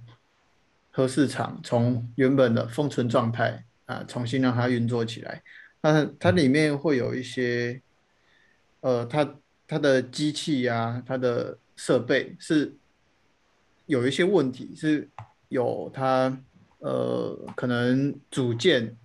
[0.90, 5.42] 核市场从原本的封存状态啊，重新让它运作起来。
[5.82, 7.82] 那它里面会有一些，
[8.80, 9.34] 呃，它
[9.66, 12.76] 它的机器啊，它的设备是
[13.86, 15.08] 有一些问题，是
[15.48, 16.38] 有它
[16.78, 18.96] 呃可能组件。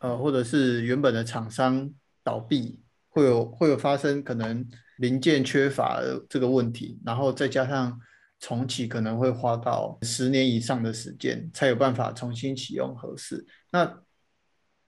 [0.00, 1.90] 呃，或者是原本的厂商
[2.22, 4.62] 倒闭，会有会有发生可能
[4.98, 7.98] 零件缺乏的这个问题，然后再加上
[8.38, 13.46] 重启可能会花到十年以上的时间，才有办法重新启用合适。
[13.70, 13.98] 那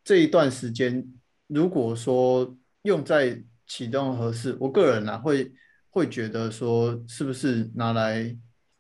[0.07, 1.05] 这一段时间，
[1.49, 5.53] 如果说用在启动合适，我个人啊会
[5.91, 8.35] 会觉得说，是不是拿来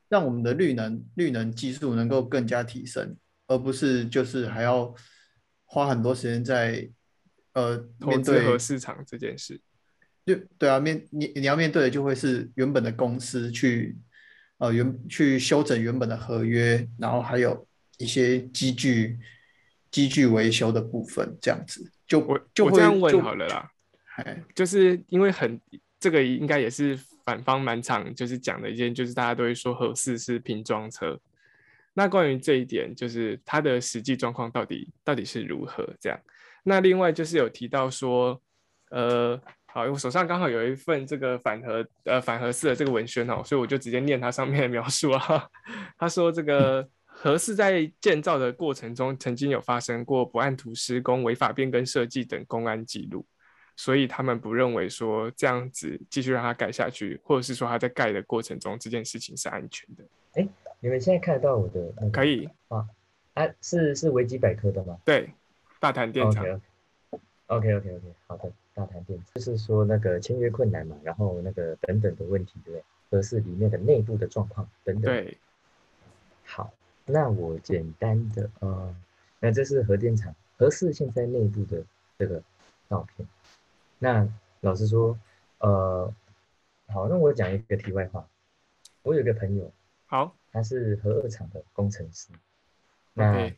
[0.08, 3.16] 让我们的绿能绿能技术能够更加提升，
[3.48, 4.94] 而不是就是还要。
[5.68, 6.88] 花很多时间在
[7.54, 9.60] 呃投资面对核市场这件事，
[10.24, 13.98] 就对啊，面你你要面对的就会是原本的公司去
[14.58, 17.66] 呃原去修整原本的合约，然后还有
[17.98, 19.18] 一些机具
[19.90, 23.70] 机具维修的部分，这样子就我就会我这样问就好了啦，
[24.16, 25.60] 哎就是因为很
[25.98, 31.18] 这个应该也是反方蛮场就是讲的一件，就是大家都会说合适是拼装车。
[31.94, 36.20] 那关于这一点，就是它的实际状况到底到底是如何这样？
[36.62, 38.38] 那另外就是有提到说，
[38.90, 45.48] 呃，好，我手上刚好有一份这个反核呃反核四的这个文宣哦，所以我就直接念它上面的描述啊。
[45.96, 46.86] 他说这个
[47.18, 53.24] 核四在建造的过程中，曾经有发生过不按图施工、违法变更设计等公安记录。
[53.74, 60.04] 所以他们不认为说这样子继续让它盖下去，或者是说它在盖的过程中这件事情是安全的。
[60.34, 60.48] 哎
[60.80, 62.86] 你们现在看得到我的那个可以，啊
[63.34, 65.30] 啊，是是维基百科的吗对，
[65.80, 66.44] 大潭电厂
[67.48, 72.84] OK OK OK OK，好的，大谈电厂就是说那个签约困难嘛，然后那个等等的问题，对不对？
[73.10, 75.02] 合适里面的内部的状况等等。
[75.02, 75.36] 对，
[76.44, 76.72] 好，
[77.06, 78.94] 那我简单的呃，
[79.40, 81.82] 那这是核电厂核四现在内部的
[82.18, 82.42] 这个
[82.90, 83.26] 照片。
[83.98, 84.28] 那
[84.60, 85.18] 老实说，
[85.58, 86.12] 呃，
[86.88, 88.28] 好，那我讲一个题外话，
[89.02, 89.72] 我有一个朋友，
[90.06, 90.34] 好。
[90.52, 92.28] 他是核二厂的工程师，
[93.12, 93.52] 那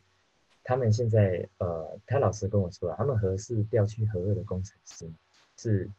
[0.65, 5.09] 他们现在呃，他老师跟我说啊，他们核四调去核二的工程师
[5.55, 5.89] 是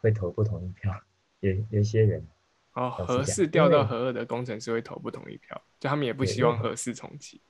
[0.00, 0.98] 会投不同意票，
[1.40, 2.26] 有有一些人
[2.74, 7.40] 哦，老实讲合适调到因为合二的工程师会投不同意票，就他们也不希望合适重启。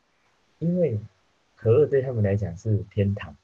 [0.59, 0.99] 因为
[1.57, 3.35] 核二对他们来讲是天堂，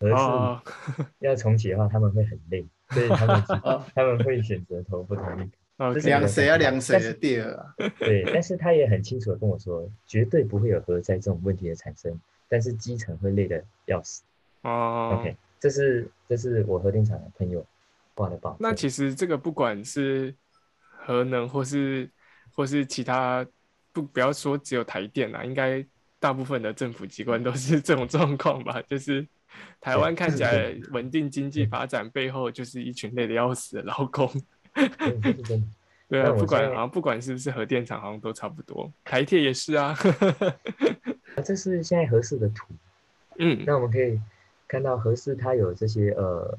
[0.00, 5.90] 核哦四 要重启的话他们会很累，所以他们哦 他们会选择投不同意票。
[5.90, 7.74] ，OK，是量谁啊量谁但是的地儿啊？
[7.98, 14.22] 对，但是他也很清楚的跟我说，绝对不会有核灾这种问题的产生，但是基层会累得要死。
[14.62, 17.64] 哦 OK，这是这是我核电厂的朋友
[18.14, 18.56] 挂的报。
[18.58, 20.34] 那其实这个不管是
[21.06, 22.10] 核能或是
[22.52, 23.46] 或是其他，
[23.92, 25.86] 不不要说只有台电啦，应该
[26.18, 28.82] 大部分的政府机关都是 这种状况吧？
[28.82, 29.24] 就是
[29.80, 34.28] 台湾看起来稳定经济发展背后就是一群累的要死的劳工。
[36.08, 38.92] 对啊，不管好像不管是不是核电厂，好像都差不多。
[39.04, 39.96] 台铁也是啊。
[41.44, 42.66] 这是现在合适的图，
[43.38, 44.20] 嗯，那我们可以
[44.66, 46.58] 看到合适它有这些呃，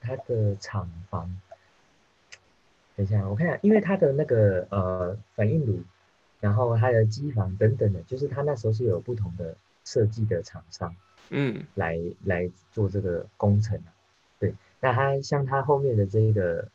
[0.00, 1.40] 它的厂房。
[2.98, 5.80] 等一下，我看一下，因为它的那个呃反应炉，
[6.40, 10.92] 然后它的机房等等的，就是它那时候是有不同的设计的厂商
[11.30, 13.94] 嗯来来做这个工程啊。
[14.40, 16.66] 对，那它像它后面的这个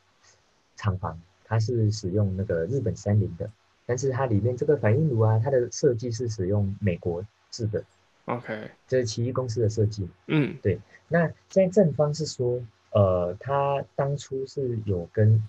[0.78, 3.52] 厂房，它是使用那个日本三菱的，
[3.86, 7.84] 但是它里面这个反应炉啊，它的设计是使用美国制的
[8.24, 10.08] ，，OK，这是奇异公司的设计。
[10.28, 15.44] 嗯对那现在正方是说，呃，他当初是有跟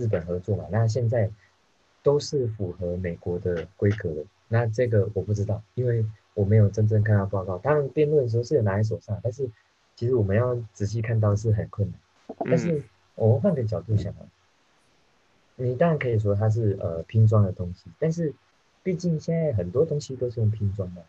[0.00, 1.30] 日本合作嘛，那现在
[2.02, 4.24] 都是符合美国的规格的。
[4.48, 7.58] 那这个我不知道，因为我没有真正看到报告。
[7.58, 9.48] 当然辩论的时候是有拿在手上，但是
[9.94, 12.00] 其实我们要仔细看到是很困难。
[12.46, 12.84] 但是嗯
[13.16, 14.24] 我们换个角度想啊，
[15.56, 18.32] 你当然可以说它是呃拼装的东西，但是
[18.82, 21.04] 毕竟现在很多东西都是用拼装的，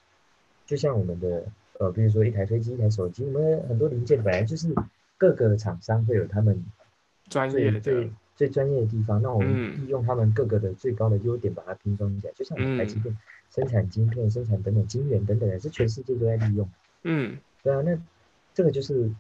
[0.65, 1.45] 就像我们的
[1.80, 4.75] 呃，比如说一台飞机、一台手机，我们很多零件本来就是
[5.17, 6.65] 各个厂商会有他们
[7.30, 7.80] 专业的
[8.41, 9.77] 最最专业的地方，那我们嗯。
[9.77, 13.04] 利用他们各个的最高的优点把它拼装起来，就像我们台积嗯。
[13.04, 13.17] 电
[13.51, 16.67] 生产晶片、生产等等晶圆等等的，是全世界都在利用。
[17.04, 17.38] 嗯。
[17.62, 17.95] 对啊，那
[18.56, 19.12] 这个就是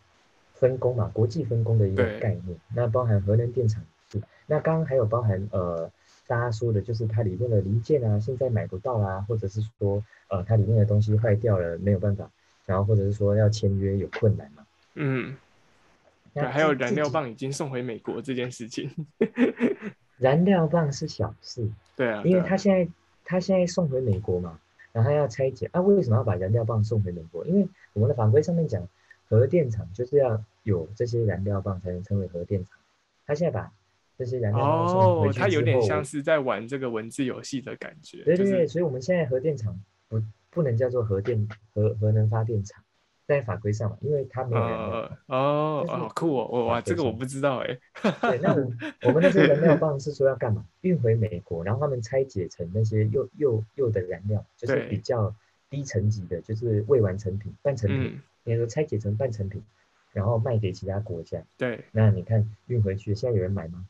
[0.55, 2.57] 分工嘛，国际分工的一个概念。
[2.75, 5.91] 那包含核能电厂是，那刚刚还有包含呃，
[6.25, 12.27] 大家说的就是它里面的零件啊，现在买不到啊，或者是说呃，它里面的东西坏掉了没有办法，
[12.65, 14.65] 然后或者是说要签约有困难嘛。
[14.95, 15.35] 嗯，
[16.33, 18.89] 对，还有燃料棒已经送回美国这件事情。
[20.17, 22.91] 燃料棒是小事，对啊，因为对啊它现在
[23.25, 24.59] 他现在送回美国嘛，
[24.91, 27.45] 然后它要拆解啊，为什么要把燃料棒送回美国？
[27.45, 28.87] 因为我们的法规上面讲，
[29.27, 32.77] 核电厂就是要有这些燃料棒才能称为核电厂。
[33.25, 33.71] 他现在把
[34.17, 42.83] 这些燃料棒送哦回，去它有点像是在玩这个文字游戏的感觉，就对对对，是所以我们现在核电厂不不能叫做核电核核能发电厂，
[43.25, 45.39] 在法规上嘛，因为他没有燃料呃棒。
[45.39, 47.77] 哦好酷哦，我哇这个我不知道哎，
[48.21, 48.71] 对，那我
[49.03, 50.65] 我们那些燃料棒是说要干嘛？
[50.81, 55.33] 运回美国，然后他们拆解成那些铀铀铀的燃料，就是比较
[55.69, 59.63] 低层级的，就是未完成品、半成品，嗯应该说拆解成半成品，
[60.13, 61.41] 然后卖给其他国家。
[61.57, 63.85] 对，那你看运回去，现在有人买吗？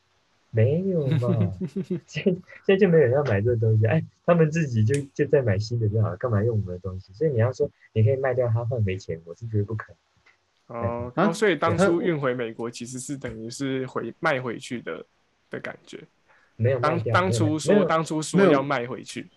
[0.51, 1.53] 没有嘛，
[2.05, 2.35] 现现
[2.67, 7.13] 在就没有人要买这个东西，哎，他们自己就就在买新的就好了，干嘛用我们的东西？
[7.13, 9.93] 所以你要说你可以卖掉它换回钱，我是觉得不可
[10.67, 10.77] 能。
[10.77, 15.05] 哦，啊哦所以当初运回美国其实是等于是回卖回去的
[15.49, 16.03] 的感觉，
[16.57, 19.29] 没有当当初说当初说要卖回去，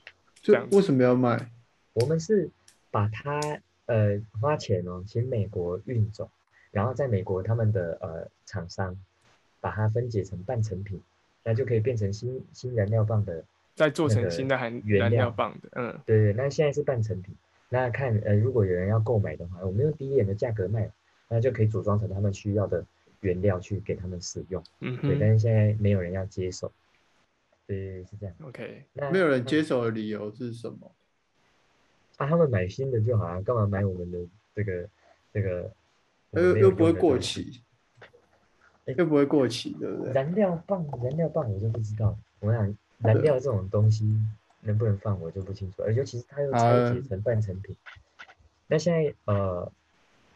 [0.42, 1.50] 这样为什么要卖？
[1.92, 2.50] 我们是
[2.90, 3.40] 把它
[3.86, 6.28] 呃花钱哦，请美国运走，
[6.72, 8.96] 然后在美国他们的呃厂商
[9.64, 11.00] 把它分解成半成品，
[11.42, 13.42] 那就可以变成新新燃料棒的。
[13.74, 17.34] 再做成新的含原燃料料棒的，嗯对对，那现在是半成品。
[17.70, 20.90] 那看呃，如果有人要购买的话，我们用低一点的价格卖，
[21.28, 22.84] 那就可以组装成他们需要的
[23.20, 24.62] 原料去给他们使用。
[24.80, 26.70] 嗯对但是现在没有人要接手。
[27.66, 28.34] 对，是这样。
[28.42, 30.92] ，OK，那没有人接手的理由是什么？
[32.18, 34.18] 啊，他们买新的就好啊，干嘛买我们的
[34.54, 34.86] 这个
[35.32, 35.72] 这个？
[36.32, 37.62] 又又不会过期，
[38.86, 40.12] 又不会过期，对不对？
[40.12, 42.16] 燃料棒，燃料棒我就不知道。
[42.40, 44.06] 我想燃料这种东西
[44.60, 45.82] 能不能放，我就不清楚。
[45.82, 47.74] 而尤其是它又拆解成半成品。
[48.66, 49.72] 那现在呃，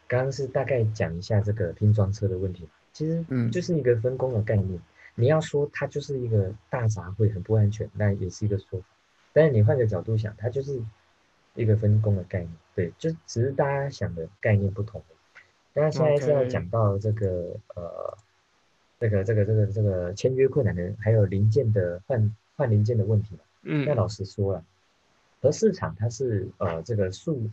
[0.07, 4.79] 刚刚是大概讲一下这个拼装车的问题，其实就是一个分工的概念。
[5.15, 8.85] 你要说它就是一个大杂烩，很不安全，那也是一个说法。
[9.33, 10.81] 但是你换个角度想，它就是
[11.55, 15.03] 一个分工的概念，对，就只是大家想的概念不同。
[15.73, 18.17] 那现在是要讲到这个呃，
[18.99, 23.41] 这个这个这个这个签约困难的，还有零件的换换零件的问题嘛。
[23.63, 23.85] 嗯。
[23.85, 24.63] 那老实说了，
[25.41, 27.49] 和市场它是呃这个数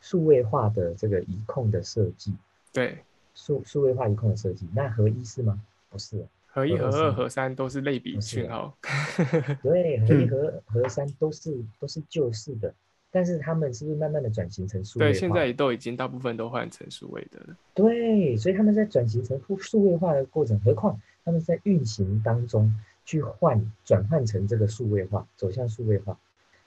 [0.00, 2.34] 数位化的这个移控的设计。
[2.72, 2.98] 对。
[3.34, 5.62] 数数位化移控的设计，那合一是吗？
[5.90, 6.26] 不是。
[6.50, 8.76] 合一、合二、合三都是类比讯号。
[9.62, 12.74] 对，合一、 合合三都是都是旧式的。
[13.10, 17.56] 但是他们是不是慢慢的转型成数位对，现在都已经大部分都换成数位的了。
[17.74, 22.72] 对，所以他们在转型成数数位化的过程，何况他们在运行当中
[23.04, 26.18] 去换转换成这个数位化，走向数位化，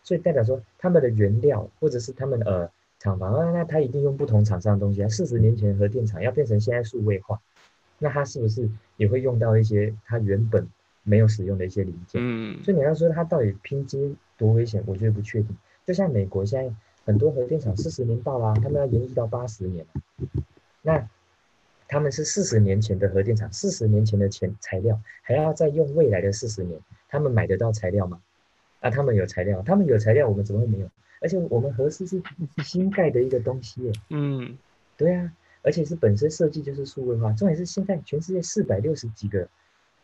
[0.03, 5.07] 所以代表说他们的原料或者是他们呃厂房啊，那他一定用不同厂商的东西啊。
[5.09, 7.39] 四十年前核电厂要变成现在数位化，
[7.99, 8.67] 那他是不是
[8.97, 10.67] 也会用到一些他原本
[11.03, 12.19] 没有使用的一些零件？
[12.23, 15.55] 嗯，所以你要说他到底拼接多危险，我觉得不确定。
[15.85, 16.73] 就像美国现在
[17.03, 19.85] 很多核电厂四十年到啦，他们要延续到八十年
[20.83, 21.09] 那
[21.87, 26.79] 他们是四十年前的核电厂，四十年前的前材料，还要再用未来的四十年，
[27.09, 28.21] 他们买得到材料吗？
[28.79, 30.89] 啊，他们有材料，他们有材料，我们怎么会没有？
[31.19, 32.21] 而且我们核四是
[32.63, 33.91] 新盖的一个东西耶。
[34.09, 34.57] 嗯，
[34.95, 39.47] 对啊，而且是本身设计就是数位化，重点是现在全世界四百六十几个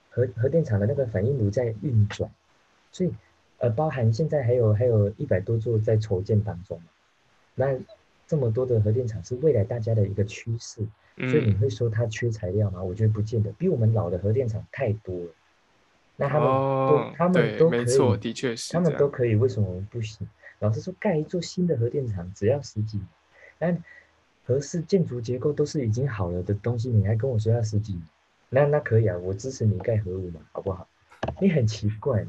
[0.09, 2.29] 核核电厂的那个反应炉在运转，
[2.91, 3.13] 所以。
[3.59, 6.79] 呃，包含现在还有还有一百多座在筹建当中
[7.55, 7.75] 那
[8.27, 10.81] 这么多的核电厂是未来大家的一个趋势，
[11.15, 12.83] 所以你会说它缺材料吗？
[12.83, 15.31] 我觉得不见得，比我们老的核电厂太多了。
[16.17, 20.27] 那他们都他们都可以，的确是，他们都可以，为什么我们不行？
[20.59, 23.07] 老实说，盖一座新的核电厂只要十几年，
[23.57, 23.83] 但
[24.45, 28.03] 核四建筑结构都是已经好了的东西，你还跟我说要十几年？
[28.49, 30.87] 那那可以啊，我支持你盖核武嘛，好不好？
[31.39, 32.25] 你很奇怪。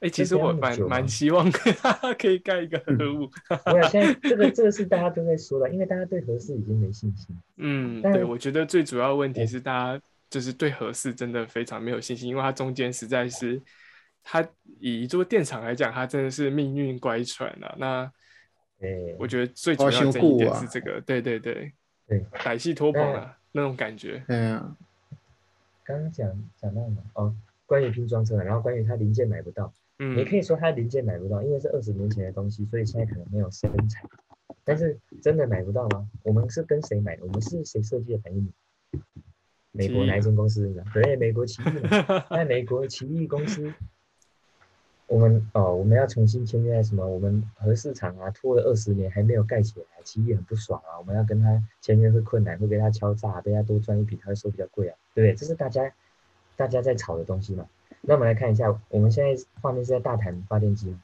[0.00, 1.50] 哎，其实我蛮蛮希望
[2.18, 3.30] 可以盖一个核武。
[3.72, 7.36] 没有，现在这个这个是大家都在说的，因为大家对核四已经没信心。
[7.56, 13.60] 嗯，对，我觉得最主要问题是大家就是对核四真的非常没有信心，因为它中间实在是，
[14.22, 14.46] 它
[14.78, 17.74] 以一座电厂来讲，它真的是命运乖舛啊。
[17.78, 18.12] 那，
[18.80, 21.72] 哎，我觉得最主要这一点是这个，对对对
[22.06, 24.22] 对，歹戏拖棚啊那种感觉。
[24.28, 24.76] 嗯，
[25.84, 26.96] 刚刚讲讲到哪？
[27.14, 27.34] 哦。
[27.70, 34.02] 关于拼装车，然后关于它零件买不到，嗯，也可以说它零件买不到，因为是二十年前的东西，所以现在可能没有生产。
[34.64, 36.08] 但是真的买不到吗？
[36.24, 37.22] 我们是跟谁买的？
[37.24, 38.52] 我们是谁设计的反应？
[39.70, 40.74] 美国哪一间公司？
[40.92, 41.66] 对，美国奇异。
[42.28, 43.72] 那美国奇异公司，
[45.06, 47.06] 我们哦，我们要重新签约什么？
[47.06, 50.98] 我们核市场啊，拖了二十年还没有盖起来，奇异很不爽啊。
[50.98, 55.36] 我们要跟他签约会困难，会被他敲诈，被他多赚一笔，他会收比较贵啊，对不对？
[55.36, 55.94] 这是大家。
[56.60, 57.66] 大家在炒的东西嘛，
[58.02, 60.94] 那我们来看一下，我们现在画面是在大潭发电机，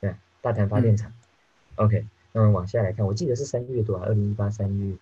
[0.00, 1.12] 对，大潭发电厂。
[1.74, 4.94] OK，那我们往下来看，我记得是三月多啊，二零一八三月。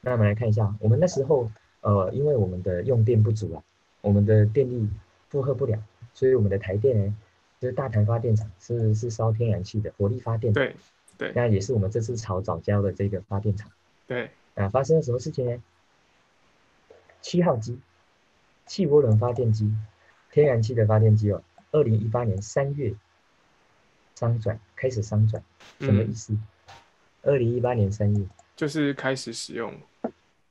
[0.00, 1.48] 那我们来看一下，我们那时候，
[1.82, 3.62] 呃，因为我们的用电不足啊，
[4.00, 4.88] 我们的电力
[5.28, 5.80] 负荷不了，
[6.12, 7.16] 所以我们的台电呢，
[7.60, 10.52] 就是大潭发电厂是是烧天然气的火力发电。
[10.52, 10.74] 对
[11.16, 11.30] 对。
[11.36, 13.70] 那也是我们这次炒早教的这个发电厂。
[14.08, 14.28] 对。
[14.56, 15.62] 啊，发生了什么事情呢？
[17.20, 17.78] 七号机。
[18.66, 19.72] 气涡轮发电机，
[20.30, 22.92] 天然气的发电机哦，二零一八年三月
[24.14, 25.42] 商转开始商转，
[25.80, 26.36] 什么意思？
[27.22, 29.72] 二零一八年三月就是开始使用。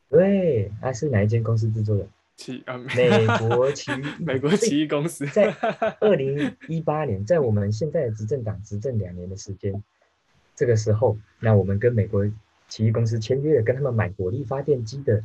[0.10, 2.08] 对，它是哪一间公司制作的？
[2.38, 5.26] 奇啊，美国奇 美国奇异公司。
[5.28, 5.54] 在
[6.00, 9.84] 二零一八年，在我们现在的执政党执政两年的时间，
[10.56, 12.26] 这个时候，那我们跟美国
[12.68, 15.24] 奇异公司签约了，跟他们买火力发电机的。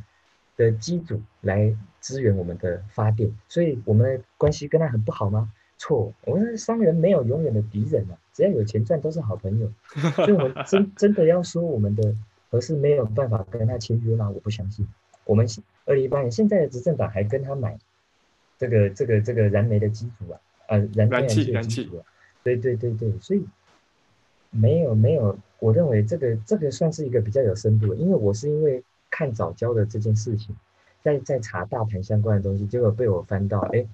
[0.61, 5.51] 的机组来支援我们的发电，所以我们的关系跟他很不好吗？
[5.77, 9.71] 错，我们商人没有永远的敌人啊，只要有钱赚都是好朋友。
[10.13, 12.15] 所以，我们真 真的要说我们的
[12.51, 14.29] 合适没有办法跟他签约吗？
[14.29, 14.87] 我不相信。
[15.25, 15.47] 我们
[15.85, 17.79] 二零一八年现在的执政党还跟他买
[18.59, 22.05] 这个这个这个燃煤的机组啊，呃，燃天然气的机组啊，
[22.43, 23.43] 对对对对，所以
[24.51, 28.83] 没有没有，我认为这个这个算是一个比较有深度的，因为我是因为。
[29.11, 30.55] 看早教的这件事情，
[31.03, 33.85] 在在查大盘相关的东西，结果被我翻到，哎，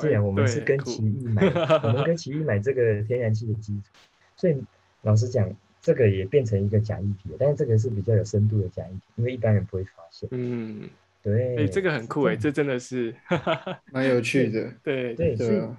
[0.00, 1.42] 既然我们是跟奇异买，
[1.82, 3.88] 我们跟奇异买这个天然气的基础，
[4.36, 4.62] 所以
[5.02, 5.50] 老实讲，
[5.80, 7.30] 这个也变成一个假议题。
[7.38, 10.28] 但是这个是比较有深度的假议题，因为一般人不会发现。
[10.32, 10.88] 嗯，
[11.22, 13.14] 对，哎、这个很酷哎、样这真的是，
[13.92, 14.70] 蛮有趣的。
[14.82, 15.76] 对对，所以对啊，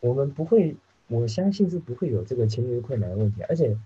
[0.00, 0.74] 我们不会，
[1.08, 3.76] 我相信是不会有这个签约困难的问题，而且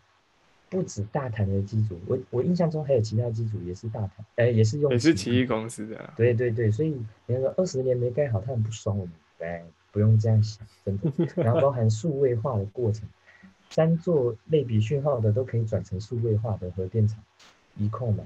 [0.70, 6.96] 不止大谈的机组，我我印象中还有其他机组也是大谈，呃，也是用也是奇奇异公司的啊，对对对，所以
[7.26, 11.10] 那个二十年没盖好，他很不爽我们，哎，不用这样想，真的。
[11.36, 13.08] 然后包含数位化的过程，
[13.70, 17.22] 三座类比讯号的都可以转成数位化的核电厂，
[17.76, 18.24] 一控嘛。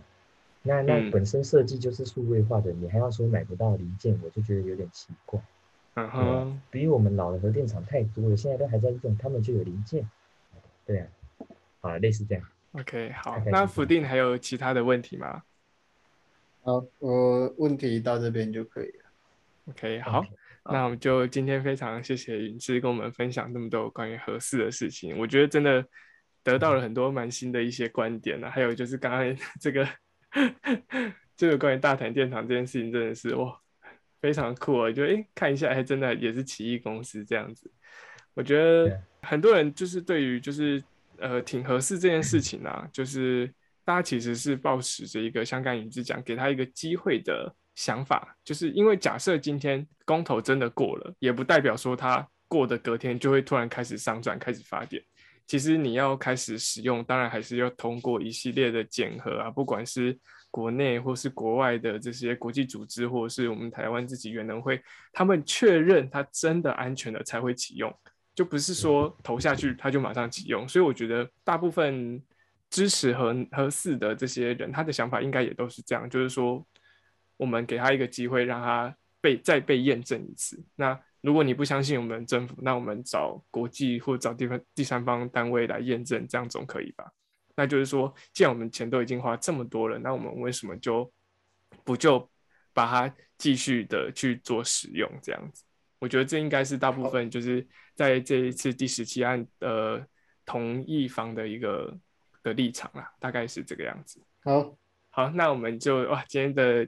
[0.65, 5.41] 那那嗯本身设计就是数位化的，你还要说买不到零件，我就觉得有点奇怪。
[5.95, 10.09] 嗯哼，比我们老的核电厂太多了，现在都还在用，他们就有零件。
[10.87, 11.07] 对啊，
[11.83, 12.45] 啊，类似这样。
[12.73, 15.43] OK，好那福定还有其他的问题吗
[16.63, 19.05] 好，我问题到这边就可以了。
[19.67, 20.25] ？OK，好
[20.65, 25.85] 那我们就今天非常谢谢云芝跟我们分享那么多关于合适的事情，我觉得真的
[26.45, 29.89] 得到了很多蛮新的一些观点呢、还有就是刚刚 这个
[31.37, 33.61] 这个关于大谈电厂这件事情，真的是哇，
[34.21, 34.93] 非常酷哦！
[34.93, 37.69] 就诶看一下，还真的也是奇异公司这样子。
[38.35, 40.83] 我觉得很多人就是对于就是
[41.23, 43.53] 呃挺合适这件事情啊，就是
[43.85, 55.03] 大家其实是抱持着一个像刚才云芝讲，给他一个机会的想法，就是因为假设今天公投真的过了，也不代表说它过的隔天就会突然开始上转、开始发电。
[55.47, 60.17] 其实你要开始使用，当然还是要通过一系列的检核啊，不管是
[60.51, 64.81] 国内或是国外的这些国际组织，或者是我们台湾自己原能会，
[65.13, 67.93] 他们确认它真的安全了才会启用，
[68.35, 70.67] 就不是说投下去他就马上启用。
[70.69, 72.23] 所以我觉得大部分
[72.71, 76.67] 支持和和四的这些人，他的想法应该也都是这样，就是说
[77.37, 80.63] 我们给他一个机会，让他被再被验证一次。
[80.77, 87.05] 那如果你不相信我们政府，那我们找国际或找地方第三方单位来验证，这样总可以吧？
[87.55, 91.13] 那就是说，既然我们钱都已经花这么多了，那我们为什么就
[91.85, 92.29] 不就
[92.73, 95.63] 把它继续的去做使用这样子？
[96.03, 100.05] 我觉得这应该是大部分就是在这一次第十七案呃
[100.45, 101.97] 同意方的一个
[102.43, 104.21] 的立场啦，大概是这个样子。
[104.43, 104.77] 好，
[105.11, 106.85] 好，那我们就哇，今天的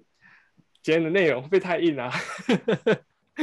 [0.82, 2.10] 今天的内容会太硬啊？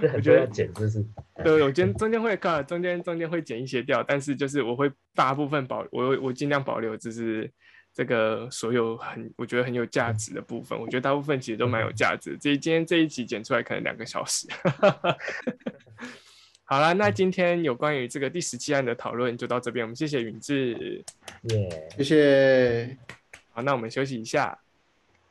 [0.00, 1.04] 这很觉得剪，就是
[1.44, 7.52] 对，我今天中间会看，中间中间会剪一些掉，但是就是我会大部分保，我我尽量保留，就是
[7.96, 12.36] 这个所有很我觉得很有价值的部分，我觉得大部分其实都蛮有价值的。
[12.36, 14.46] 这今天这一集剪出来可能两个小时。
[16.64, 21.02] 好了，那今天有关于这个第十七案的讨论就到这边，我们谢谢允志。
[21.44, 21.88] 耶。
[21.96, 22.98] 谢谢。
[23.52, 24.58] 好，那我们休息一下。